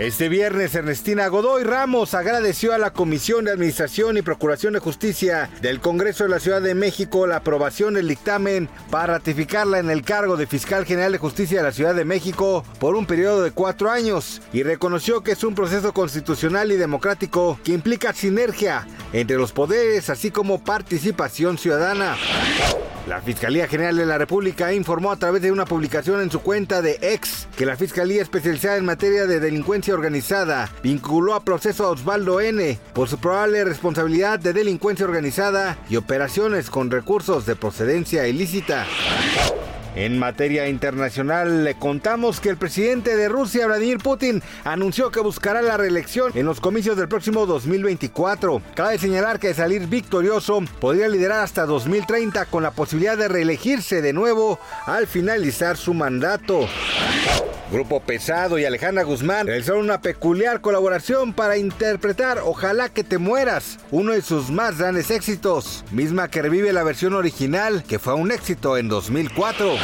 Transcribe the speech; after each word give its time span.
Este 0.00 0.30
viernes, 0.30 0.74
Ernestina 0.74 1.28
Godoy 1.28 1.62
Ramos 1.62 2.14
agradeció 2.14 2.72
a 2.72 2.78
la 2.78 2.90
Comisión 2.90 3.44
de 3.44 3.50
Administración 3.50 4.16
y 4.16 4.22
Procuración 4.22 4.72
de 4.72 4.78
Justicia 4.78 5.50
del 5.60 5.78
Congreso 5.80 6.24
de 6.24 6.30
la 6.30 6.40
Ciudad 6.40 6.62
de 6.62 6.74
México 6.74 7.26
la 7.26 7.36
aprobación 7.36 7.92
del 7.92 8.08
dictamen 8.08 8.70
para 8.90 9.18
ratificarla 9.18 9.78
en 9.78 9.90
el 9.90 10.00
cargo 10.02 10.38
de 10.38 10.46
Fiscal 10.46 10.86
General 10.86 11.12
de 11.12 11.18
Justicia 11.18 11.58
de 11.58 11.64
la 11.64 11.72
Ciudad 11.72 11.94
de 11.94 12.06
México 12.06 12.64
por 12.78 12.96
un 12.96 13.04
periodo 13.04 13.42
de 13.42 13.50
cuatro 13.50 13.90
años 13.90 14.40
y 14.54 14.62
reconoció 14.62 15.22
que 15.22 15.32
es 15.32 15.44
un 15.44 15.54
proceso 15.54 15.92
constitucional 15.92 16.72
y 16.72 16.76
democrático 16.76 17.60
que 17.62 17.72
implica 17.72 18.14
sinergia 18.14 18.86
entre 19.12 19.36
los 19.36 19.52
poderes 19.52 20.08
así 20.08 20.30
como 20.30 20.64
participación 20.64 21.58
ciudadana. 21.58 22.16
La 23.06 23.20
Fiscalía 23.20 23.66
General 23.66 23.96
de 23.96 24.06
la 24.06 24.18
República 24.18 24.72
informó 24.72 25.10
a 25.10 25.16
través 25.16 25.42
de 25.42 25.50
una 25.50 25.64
publicación 25.64 26.20
en 26.20 26.30
su 26.30 26.40
cuenta 26.40 26.82
de 26.82 26.98
ex 27.00 27.48
que 27.56 27.66
la 27.66 27.76
Fiscalía 27.76 28.22
especializada 28.22 28.76
en 28.76 28.84
materia 28.84 29.26
de 29.26 29.40
delincuencia 29.40 29.94
organizada 29.94 30.70
vinculó 30.82 31.34
a 31.34 31.44
proceso 31.44 31.86
a 31.86 31.90
Osvaldo 31.90 32.40
N 32.40 32.78
por 32.92 33.08
su 33.08 33.18
probable 33.18 33.64
responsabilidad 33.64 34.38
de 34.38 34.52
delincuencia 34.52 35.06
organizada 35.06 35.78
y 35.88 35.96
operaciones 35.96 36.70
con 36.70 36.90
recursos 36.90 37.46
de 37.46 37.56
procedencia 37.56 38.28
ilícita. 38.28 38.86
En 39.96 40.18
materia 40.18 40.68
internacional, 40.68 41.64
le 41.64 41.74
contamos 41.74 42.40
que 42.40 42.48
el 42.48 42.56
presidente 42.56 43.16
de 43.16 43.28
Rusia, 43.28 43.66
Vladimir 43.66 43.98
Putin, 43.98 44.42
anunció 44.64 45.10
que 45.10 45.20
buscará 45.20 45.62
la 45.62 45.76
reelección 45.76 46.30
en 46.34 46.46
los 46.46 46.60
comicios 46.60 46.96
del 46.96 47.08
próximo 47.08 47.44
2024. 47.46 48.62
Cabe 48.74 48.98
señalar 48.98 49.40
que 49.40 49.52
salir 49.52 49.88
victorioso 49.88 50.62
podría 50.80 51.08
liderar 51.08 51.40
hasta 51.40 51.66
2030 51.66 52.46
con 52.46 52.62
la 52.62 52.70
posibilidad 52.70 53.18
de 53.18 53.28
reelegirse 53.28 54.00
de 54.00 54.12
nuevo 54.12 54.60
al 54.86 55.06
finalizar 55.06 55.76
su 55.76 55.92
mandato. 55.92 56.68
Grupo 57.70 58.00
Pesado 58.00 58.58
y 58.58 58.64
Alejandra 58.64 59.04
Guzmán 59.04 59.46
realizaron 59.46 59.84
una 59.84 60.00
peculiar 60.00 60.60
colaboración 60.60 61.32
para 61.32 61.56
interpretar 61.56 62.40
Ojalá 62.44 62.88
que 62.88 63.04
te 63.04 63.18
mueras, 63.18 63.78
uno 63.90 64.12
de 64.12 64.22
sus 64.22 64.50
más 64.50 64.78
grandes 64.78 65.10
éxitos, 65.10 65.84
misma 65.90 66.28
que 66.28 66.42
revive 66.42 66.72
la 66.72 66.82
versión 66.82 67.14
original 67.14 67.84
que 67.84 67.98
fue 67.98 68.14
un 68.14 68.32
éxito 68.32 68.76
en 68.76 68.88
2004. 68.88 69.74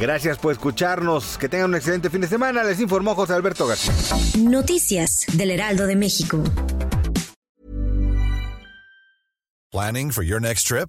Gracias 0.00 0.38
por 0.38 0.52
escucharnos, 0.52 1.38
que 1.38 1.48
tengan 1.48 1.70
un 1.70 1.76
excelente 1.76 2.10
fin 2.10 2.20
de 2.20 2.28
semana, 2.28 2.64
les 2.64 2.80
informó 2.80 3.14
José 3.14 3.34
Alberto 3.34 3.66
García. 3.66 3.92
Noticias 4.38 5.26
del 5.32 5.52
Heraldo 5.52 5.86
de 5.86 5.96
México. 5.96 6.42
Planning 9.70 10.10
for 10.10 10.24
your 10.24 10.40
next 10.40 10.66
trip? 10.66 10.88